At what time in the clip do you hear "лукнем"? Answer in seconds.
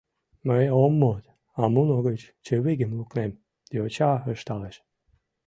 2.99-3.31